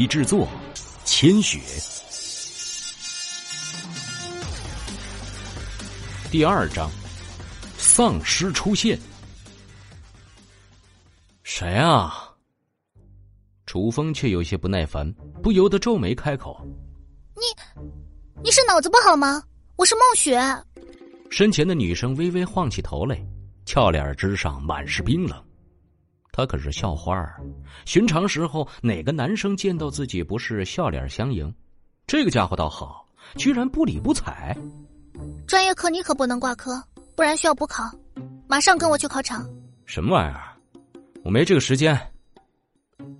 [0.00, 0.48] 期制作，
[1.04, 1.60] 千雪。
[6.30, 6.90] 第二章，
[7.76, 8.98] 丧尸出现。
[11.42, 12.30] 谁啊？
[13.66, 15.06] 楚风却有些不耐烦，
[15.42, 16.66] 不由得皱眉开口
[17.36, 17.42] ：“你，
[18.42, 19.42] 你是脑子不好吗？
[19.76, 20.40] 我是梦雪。”
[21.30, 23.22] 身前的女生微微晃起头来，
[23.66, 25.44] 俏脸之上满是冰冷。
[26.32, 27.14] 她可是校花，
[27.84, 31.52] 寻常时候哪个男生见到自己不是笑脸相迎？
[32.06, 34.56] 这个家伙倒好，居然不理不睬。
[35.46, 36.82] 专业课你可不能挂科，
[37.14, 37.84] 不然需要补考。
[38.48, 39.48] 马上跟我去考场。
[39.86, 40.56] 什么玩意儿？
[41.22, 41.98] 我没这个时间。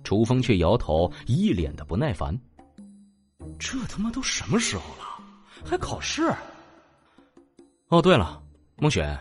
[0.03, 2.37] 楚风却摇头，一脸的不耐烦。
[3.59, 5.23] 这他妈都什么时候了，
[5.65, 6.33] 还考试？
[7.89, 8.41] 哦，对了，
[8.77, 9.19] 梦雪，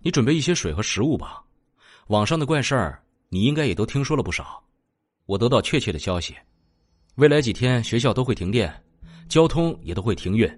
[0.00, 1.42] 你准备一些水和食物吧。
[2.08, 3.00] 网上的怪事儿。
[3.28, 4.62] 你应该也都听说了不少，
[5.26, 6.34] 我得到确切的消息，
[7.16, 8.72] 未来几天学校都会停电，
[9.28, 10.48] 交通也都会停运。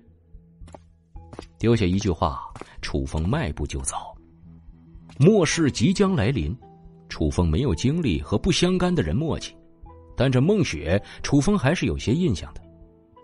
[1.58, 3.96] 丢下一句话，楚风迈步就走。
[5.18, 6.54] 末世即将来临，
[7.08, 9.52] 楚风没有精力和不相干的人磨叽，
[10.14, 12.60] 但这孟雪，楚风还是有些印象的。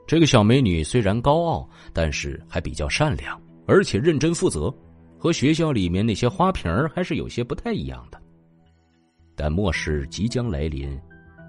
[0.07, 4.75] 这个小美女虽然高傲，但是还比较善良，而且认真负责，
[5.19, 8.22] 和学校里面那些花瓶还是有些不太一样的。
[9.43, 10.97] 但末世即将来临，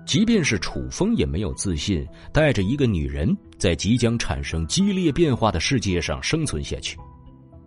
[0.03, 6.97] 即便是楚风也没有自信带着一个女人在即将产生激烈变化的世界上生存下去。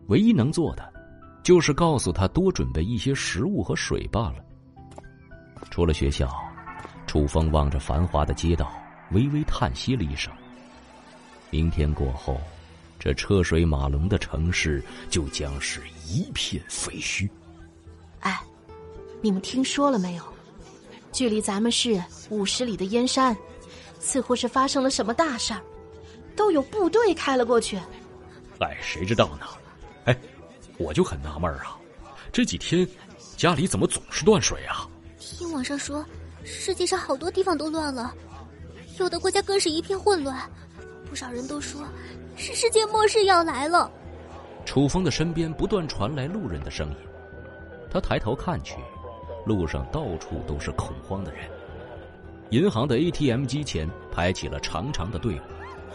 [0.08, 0.92] 唯一能做的，
[1.44, 4.44] 就是告诉他多准备一些食物和水罢了。
[5.70, 6.28] 出了学校，
[7.06, 8.68] 楚风望着繁华的街道，
[9.12, 10.32] 微微叹息了一声。
[11.50, 12.40] 明天过后，
[12.98, 17.30] 这车水马龙的城市就将是一片废墟。
[19.26, 19.28] 哎。
[19.28, 20.22] 你们听说了没有？
[21.10, 23.36] 距离咱们市五十里的燕山，
[23.98, 25.60] 似乎是发生了什么大事儿，
[26.36, 27.76] 都有部队开了过去。
[28.60, 29.46] 哎，谁知道呢？
[30.04, 30.16] 哎，
[30.78, 31.76] 我就很纳闷啊，
[32.30, 32.86] 这几天
[33.36, 34.88] 家里怎么总是断水啊？
[35.18, 36.04] 听网上说，
[36.44, 38.14] 世界上好多地方都乱了，
[39.00, 40.48] 有的国家更是一片混乱，
[41.10, 41.82] 不少人都说
[42.36, 43.90] 是世界末日要来了。
[44.64, 46.96] 楚风的身边不断传来路人的声音，
[47.90, 48.76] 他抬头看去。
[49.46, 51.48] 路上到处都是恐慌的人，
[52.50, 55.40] 银行的 ATM 机前排起了长长的队伍，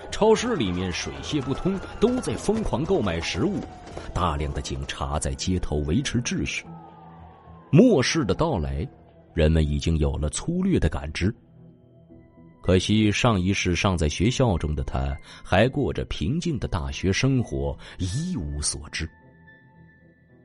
[0.09, 3.59] 超市里面水泄不通，都在疯狂购买食物，
[4.13, 6.65] 大量的警察在街头维持秩序。
[7.71, 8.87] 末世的到来，
[9.33, 11.33] 人们已经有了粗略的感知。
[12.61, 15.13] 可惜上一世尚在学校中的他，
[15.43, 19.09] 还过着平静的大学生活，一无所知。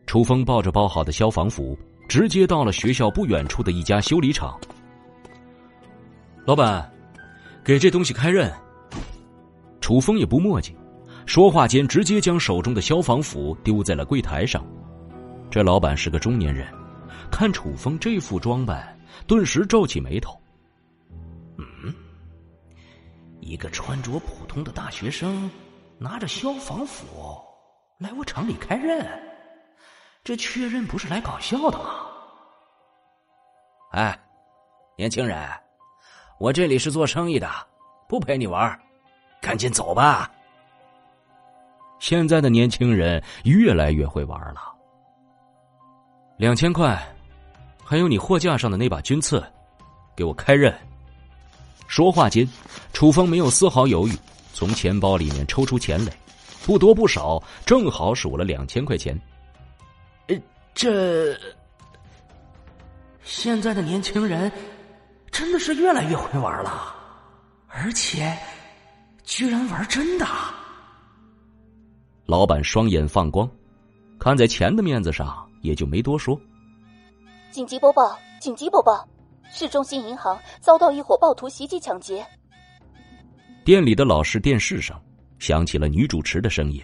[0.07, 1.79] 楚风抱着包好的消防服。
[2.09, 4.59] 直接到了学校不远处的一家修理厂。
[6.45, 6.91] 老板，
[7.65, 8.53] 给这东西开刃。
[9.81, 10.77] 楚风也不墨迹，
[11.27, 14.65] 说话间直接将手中的消防斧丢在了柜台上。
[15.51, 16.67] 这老板是个中年人，
[17.31, 20.37] 看楚风这副装扮，顿时皱起眉头。
[21.57, 21.95] 嗯，
[23.41, 25.51] 一个穿着普通的大学生，
[25.99, 27.07] 拿着消防斧
[27.99, 29.26] 来我厂里开刃。
[30.27, 31.85] 这确认不是来搞笑的吗？
[33.93, 34.19] 哎，
[34.99, 35.49] 年轻人，
[36.41, 37.49] 我这里是做生意的，
[38.09, 38.77] 不陪你玩，
[39.41, 40.29] 赶紧走吧。
[42.01, 44.75] 现在的年轻人越来越会玩了。
[46.39, 47.01] 两千块，
[47.85, 49.41] 还有你货架上的那把军刺，
[50.17, 50.77] 给我开刃。
[51.87, 52.45] 说话间，
[52.93, 54.19] 楚风没有丝毫犹豫，
[54.53, 56.13] 从钱包里面抽出钱来，
[56.65, 59.17] 不多不少，正好数了两千块钱。
[60.77, 61.35] 这
[63.25, 64.53] 现在的年轻人
[65.33, 66.95] 真的是越来越会玩了，
[67.67, 68.37] 而且
[69.25, 70.27] 居然玩真的。
[72.27, 73.51] 老板双眼放光，
[74.21, 76.39] 看在钱的面子上，也就没多说。
[77.51, 78.15] 紧急播报！
[78.39, 79.09] 紧急播报！
[79.51, 82.23] 市中心银行遭到一伙暴徒袭击抢劫。
[83.65, 85.03] 店里的老式电视上
[85.39, 86.83] 响起了女主持的声音。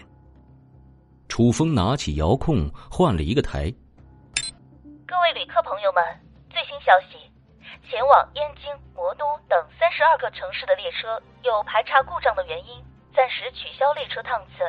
[1.27, 3.71] 楚风拿起遥控，换了一个台。
[5.43, 6.01] 旅客朋友们，
[6.49, 7.29] 最新消息：
[7.89, 12.81] 前往燕京、魔都等三十二个城市的列车有排查故障的原因，
[13.13, 14.63] 暂时取消列车趟次。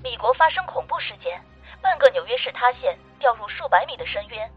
[0.00, 1.44] 米国发生恐怖事件，
[1.82, 4.48] 半个纽约市塌陷，掉入数百米的深渊。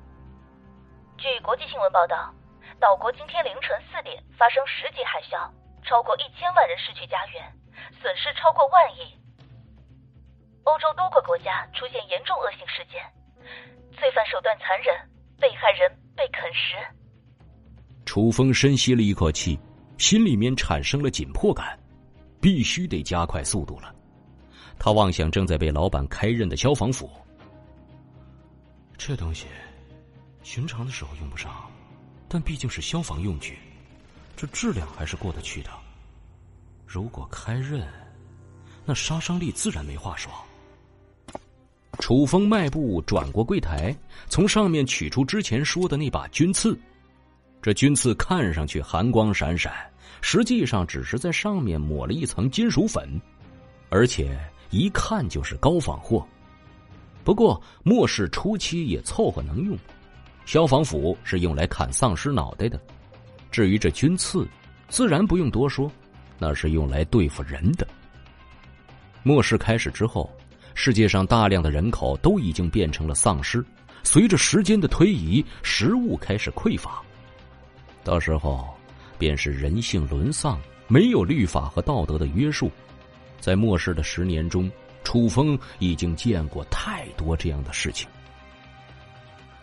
[1.17, 2.31] 据国际新闻报道，
[2.79, 5.49] 岛国今天凌晨四点发生十级海啸，
[5.83, 7.51] 超过一千万人失去家园，
[8.03, 9.19] 损失超过万亿。
[10.65, 13.01] 欧洲多个国家出现严重恶性事件。
[13.95, 14.95] 罪犯手段残忍，
[15.39, 16.75] 被害人被啃食。
[18.05, 19.59] 楚风深吸了一口气，
[19.97, 21.77] 心里面产生了紧迫感，
[22.39, 23.93] 必须得加快速度了。
[24.77, 27.09] 他望向正在被老板开刃的消防斧，
[28.97, 29.47] 这东西
[30.43, 31.69] 寻常的时候用不上，
[32.27, 33.57] 但毕竟是消防用具，
[34.35, 35.69] 这质量还是过得去的。
[36.85, 37.87] 如果开刃，
[38.85, 40.31] 那杀伤力自然没话说。
[41.95, 43.95] 楚风迈步转过柜台，
[44.27, 46.77] 从上面取出之前说的那把军刺。
[47.61, 49.73] 这军刺看上去寒光闪闪，
[50.21, 53.19] 实际上只是在上面抹了一层金属粉，
[53.89, 54.37] 而且
[54.69, 56.25] 一看就是高仿货。
[57.23, 59.77] 不过末世初期也凑合能用。
[60.45, 62.79] 消防斧是用来砍丧尸脑袋的，
[63.49, 64.47] 至于这军刺，
[64.89, 65.91] 自然不用多说，
[66.37, 67.87] 那是用来对付人的。
[69.23, 70.29] 末世开始之后。
[70.77, 73.65] 世界上大量的人口都已经变成了丧尸，
[74.03, 77.01] 随着时间的推移，食物开始匮乏，
[78.03, 78.67] 到时候
[79.17, 82.69] 便是人性沦丧，没有律法和道德的约束。
[83.39, 84.69] 在末世的十年中，
[85.03, 88.07] 楚风已经见过太多这样的事情。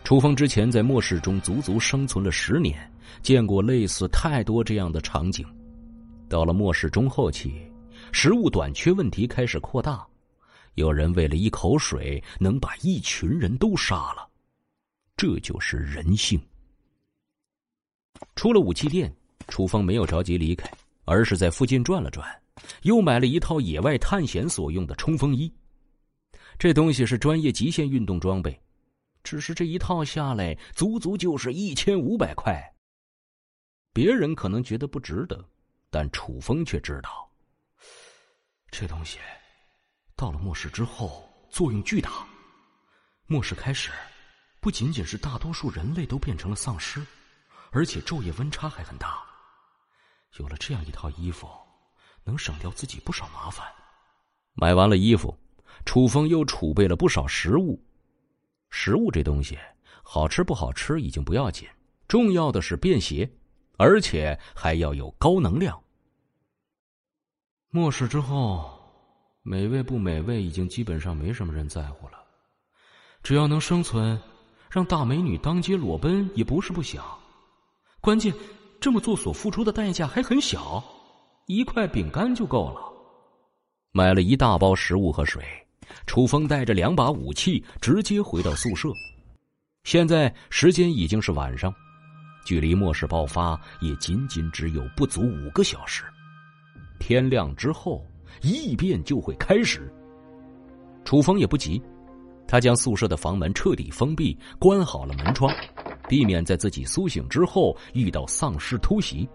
[0.03, 5.45] 楚风之前在末世中足足生存了十年，见过类似太多这样的场景。
[6.27, 7.53] 到了末世中后期，
[8.11, 10.05] 食物短缺问题开始扩大。
[10.75, 14.29] 有人为了一口水能把一群人都杀了，
[15.15, 16.41] 这就是人性。
[18.35, 19.13] 出了武器店，
[19.47, 20.71] 楚风没有着急离开，
[21.05, 22.27] 而是在附近转了转，
[22.83, 25.51] 又买了一套野外探险所用的冲锋衣。
[26.57, 28.59] 这东西是专业极限运动装备，
[29.23, 32.61] 只是这一套下来足足就是一千五百块。
[33.91, 35.43] 别人可能觉得不值得，
[35.89, 37.29] 但楚风却知道，
[38.71, 39.19] 这东西。
[40.23, 42.25] 到了末世之后，作用巨大。
[43.25, 43.91] 末世开始，
[44.61, 47.05] 不仅仅是大多数人类都变成了丧尸，
[47.71, 49.21] 而且昼夜温差还很大。
[50.37, 51.49] 有了这样一套衣服，
[52.23, 53.67] 能省掉自己不少麻烦。
[54.53, 55.37] 买完了衣服，
[55.83, 57.77] 楚风又储备了不少食物。
[58.69, 59.59] 食物这东西，
[60.03, 61.67] 好吃不好吃已经不要紧，
[62.07, 63.29] 重要的是便携，
[63.77, 65.83] 而且还要有高能量。
[67.71, 68.81] 末世之后。
[69.45, 72.13] 美味不美味，已经基本上没什么人在乎了。
[73.21, 74.17] 只要能生存，
[74.71, 77.03] 让大美女当街裸奔也不是不想。
[77.99, 78.33] 关键
[78.79, 80.81] 这么做所付出的代价还很小，
[81.47, 82.81] 一块饼干就够了。
[83.91, 85.43] 买了一大包食物和水，
[86.07, 88.87] 楚风带着两把武器直接回到宿舍。
[89.83, 91.73] 现在时间已经是晚上，
[92.45, 96.05] 距离末世爆发也仅仅只有不足五个小时。
[96.97, 98.01] 天亮之后。
[98.41, 99.91] 异变就会开始。
[101.05, 101.81] 楚风也不急，
[102.47, 105.53] 他将宿舍的房门彻底封闭，关好了门窗，
[106.07, 109.27] 避免在自己苏醒之后遇到丧尸突袭。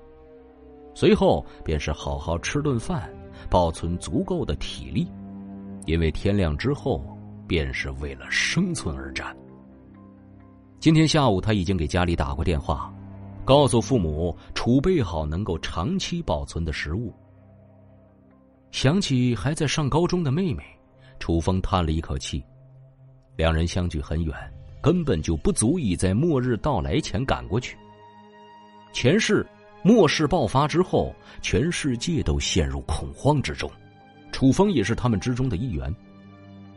[0.94, 3.08] 随后便是好好吃顿饭，
[3.48, 5.06] 保存足够的体力，
[5.86, 7.04] 因为天亮之后
[7.46, 9.36] 便是为了生存而战。
[10.80, 12.92] 今天下午他已经给家里打过电话，
[13.44, 17.12] 告诉父母储备好能够长期保存的食物。
[18.70, 20.62] 想起还在上高中的妹妹，
[21.18, 22.42] 楚风叹了一口气。
[23.36, 24.34] 两人相距很远，
[24.82, 27.76] 根本就不足以在末日到来前赶过去。
[28.92, 29.46] 前世
[29.82, 33.70] 末世爆发之后，全世界都陷入恐慌之中，
[34.32, 35.94] 楚风也是他们之中的一员。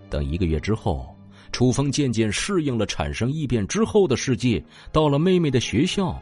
[0.10, 1.16] 等一个月之后，
[1.52, 6.22] 楚风渐渐适应了产生异变之后的世界，到了妹妹的学校，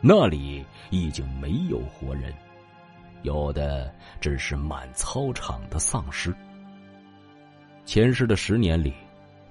[0.00, 2.32] 那里已经没有活人。
[3.26, 6.32] 有的只是满操场的丧尸。
[7.84, 8.94] 前世的十年里，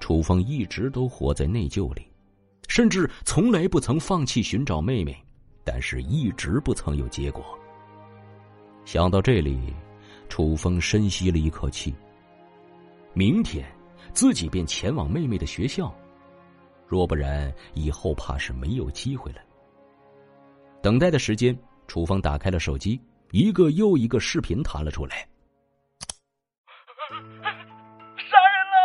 [0.00, 2.10] 楚风一直都活在内疚里，
[2.68, 5.14] 甚至从来不曾放弃寻找妹妹，
[5.62, 7.44] 但是一直不曾有结果。
[8.86, 9.74] 想到这里，
[10.30, 11.94] 楚风深吸了一口气。
[13.12, 13.66] 明天，
[14.14, 15.94] 自己便前往妹妹的学校，
[16.86, 19.40] 若不然，以后怕是没有机会了。
[20.80, 21.54] 等待的时间，
[21.86, 22.98] 楚风打开了手机。
[23.32, 25.28] 一个又一个视频弹了出来，
[28.16, 28.76] 杀人了！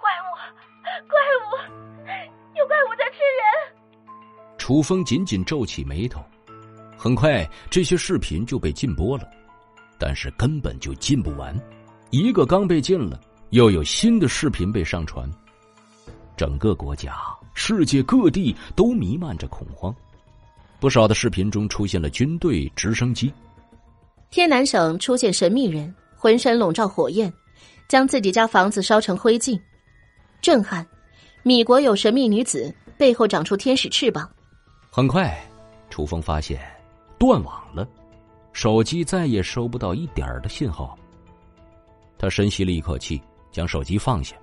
[0.00, 0.26] 怪物，
[1.08, 1.44] 怪物，
[2.56, 4.56] 有怪物在吃人！
[4.58, 6.24] 楚风紧紧皱起眉头。
[6.96, 9.28] 很快，这些视频就被禁播了，
[9.98, 11.54] 但是根本就禁不完。
[12.10, 13.20] 一个刚被禁了，
[13.50, 15.30] 又有新的视频被上传。
[16.36, 17.14] 整个国家、
[17.52, 19.94] 世界各地都弥漫着恐慌。
[20.84, 23.32] 不少的视频中出现了军队、直升机。
[24.28, 27.32] 天南省出现神秘人，浑身笼罩火焰，
[27.88, 29.58] 将自己家房子烧成灰烬。
[30.42, 30.86] 震撼！
[31.42, 34.30] 米国有神秘女子，背后长出天使翅膀。
[34.90, 35.34] 很快，
[35.88, 36.60] 楚风发现，
[37.18, 37.88] 断网了，
[38.52, 40.98] 手机再也收不到一点儿的信号。
[42.18, 43.18] 他深吸了一口气，
[43.50, 44.36] 将手机放下。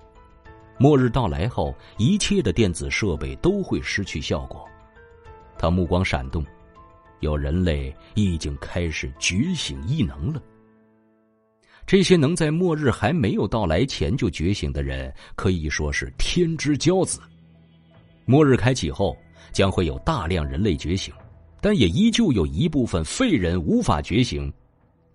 [0.76, 4.68] 末日到来后，一切的电子设备都会失去效果。
[5.62, 6.44] 他目光闪动，
[7.20, 10.42] 有人类已经开始觉醒异能了。
[11.86, 17.20] 这些能在末日还没有到来前就觉醒的人，可以说是天之骄子。
[18.24, 19.16] 末日开启后，
[19.52, 21.14] 将会有大量人类觉醒，
[21.60, 24.52] 但也依旧有一部分废人无法觉醒。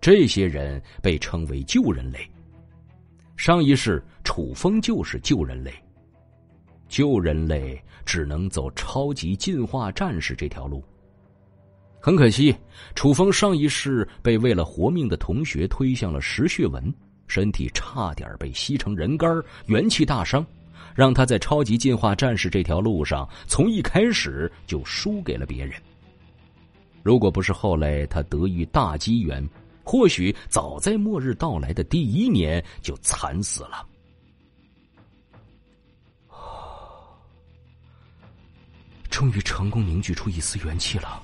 [0.00, 2.20] 这些人被称为旧人类。
[3.36, 5.70] 上一世，楚风就是旧人类。
[6.88, 10.82] 旧人类只能走超级进化战士这条路。
[12.00, 12.54] 很可惜，
[12.94, 16.92] 楚风上一世被为了活命的同学推向了食血纹，
[17.26, 20.44] 身体差点被吸成人干，元气大伤，
[20.94, 25.74] 让他在超级进化战士这条路上从一开始就输给了别人。
[27.02, 29.46] 如果不是后来他得遇大机缘。
[29.90, 33.86] 或许早在末日到来的第一年就惨死了。
[39.18, 41.20] 终于成功凝聚出一丝元气了。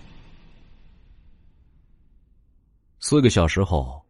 [2.98, 4.04] 四个小时后，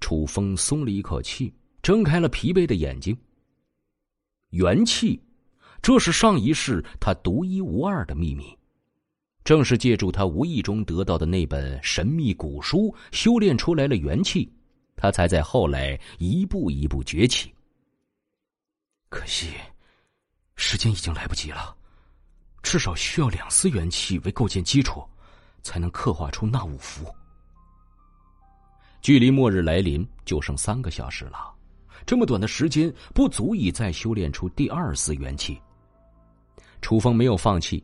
[0.00, 1.52] 楚风松了一口气，
[1.82, 3.14] 睁开了疲惫的眼睛。
[4.52, 5.22] 元气，
[5.82, 8.56] 这是上一世他独一无二的秘密。
[9.44, 14.50] 正是借助他无意中得到的那本神秘古书，修炼出来了元气，
[14.96, 17.52] 他才在后来一步一步崛起。
[19.10, 19.50] 可惜，
[20.54, 21.76] 时间已经来不及了，
[22.66, 25.00] 至少需要两丝元气为构建基础，
[25.62, 27.06] 才能刻画出那五符。
[29.00, 31.54] 距离末日来临就剩三个小时了，
[32.04, 35.56] 这么短的时间不足以再修炼出第二丝元气。
[36.82, 37.82] 楚风没有放弃，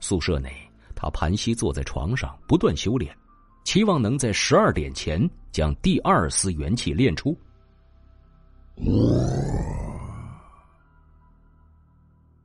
[0.00, 0.50] 宿舍内。
[0.94, 3.14] 他盘膝坐在床上，不断修炼，
[3.62, 7.38] 期望能在十二点前将第二丝元气练出。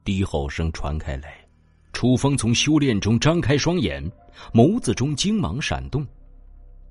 [0.04, 1.48] 低吼声传开来，
[1.92, 4.04] 楚风从修炼中张开双眼，
[4.54, 6.06] 眸子中精芒闪动。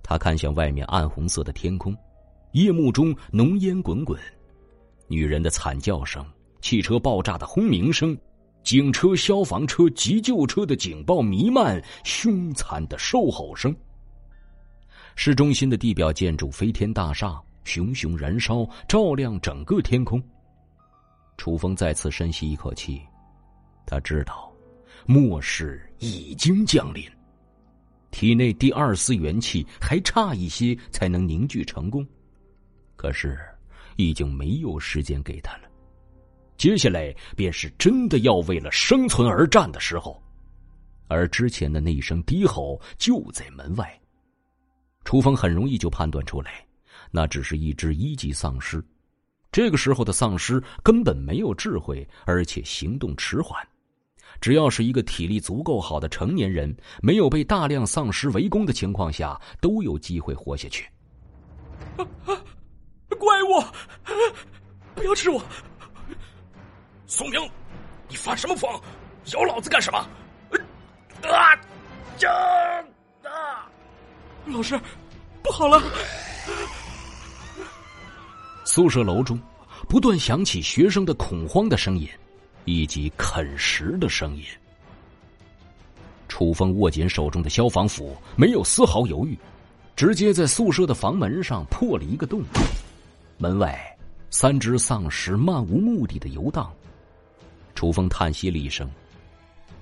[0.03, 1.97] 他看向外面暗红色的天空，
[2.53, 4.19] 夜幕中浓烟滚滚，
[5.07, 6.25] 女人的惨叫声，
[6.61, 8.17] 汽车爆炸的轰鸣声。
[8.65, 13.75] 警车、消防车、急救车的警报弥漫，凶残的兽吼声。
[15.15, 20.23] 市中心的地表建筑飞天大厦熊熊燃烧，照亮整个天空。
[21.39, 23.01] 楚风再次深吸一口气，
[23.87, 24.48] 他知道，
[25.11, 27.03] 末世已经降临，
[28.11, 32.07] 体内第二丝元气还差一些才能凝聚成功，
[32.95, 33.39] 可是
[33.97, 35.63] 已经没有时间给他了。
[36.59, 40.23] 接下来便是真的要为了生存而战的时候，
[41.07, 43.99] 而之前的那一声低吼就在门外。
[45.07, 46.67] 楚风很容易就判断出来，
[47.11, 48.85] 那只是一只一级丧尸。
[49.51, 53.67] 这个时候的丧尸根本没有智慧，而且行动迟缓。
[54.41, 60.89] 只要是一个体力足够好的成年人，没有被大量丧尸围攻的情况下，都有机会活下去。
[61.97, 62.37] 啊啊、
[63.19, 63.65] 怪物，
[64.95, 65.43] 不要吃我！
[67.07, 67.41] 宋明，
[68.09, 68.71] 你发什么疯？
[69.33, 69.99] 咬老子干什么？
[71.23, 71.59] 啊！
[72.17, 72.29] 这
[73.29, 73.69] 啊！
[74.47, 74.81] 老师，
[75.43, 75.83] 不好了！
[78.65, 79.41] 宿舍楼中
[79.89, 82.09] 不断响起学生的恐慌的声音，
[82.65, 84.43] 以及啃食的声音。
[86.29, 89.37] 楚风握紧手中的消防斧，没有丝毫犹豫，
[89.97, 92.43] 直接在宿舍的房门上破了一个洞。
[93.39, 93.79] 门外，
[94.31, 96.71] 三只丧尸漫无目的的游荡。
[97.75, 98.91] 楚风叹息了一声，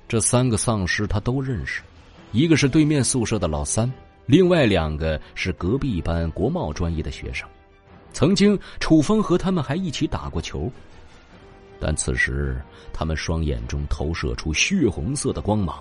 [0.06, 1.82] 这三个丧尸他都认识，
[2.30, 3.90] 一个是对面宿舍的老三，
[4.26, 7.48] 另外两个是隔壁班国贸专业的学生。
[8.12, 10.70] 曾经楚风和他们还一起打过球，
[11.78, 12.60] 但此时
[12.92, 15.78] 他们双眼中投射出血红色的光芒，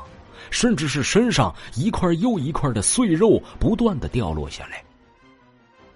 [0.52, 4.84] 甚至是身上一块又一块的碎肉不断的掉落下来。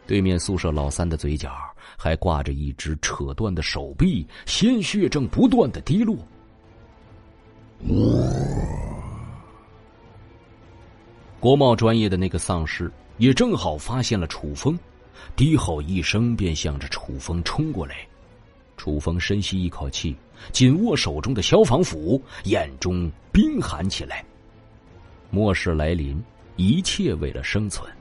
[0.07, 1.51] 对面宿舍老三的嘴角
[1.95, 6.17] 还挂着一只扯断的手臂，鲜血正不断的滴落。
[11.39, 14.77] 国贸专业的那个丧尸也正好发现了楚风，
[15.35, 18.07] 低吼一声便向着楚风冲过来。
[18.79, 20.15] 楚风深吸一口气，
[20.53, 24.23] 紧握手中的消防斧，眼中冰寒起来。
[25.29, 26.17] 末世来临，
[26.55, 27.91] 一切为了生存。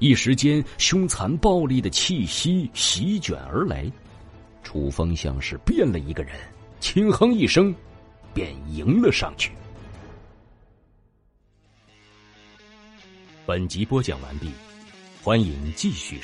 [0.00, 3.88] 一时间，凶残暴力的气息席卷而来，
[4.64, 6.34] 楚风像是变了一个人，
[6.80, 7.72] 轻哼一声，
[8.34, 9.52] 便迎了上去。
[13.46, 14.50] 本集播讲完毕，
[15.22, 16.23] 欢迎继续。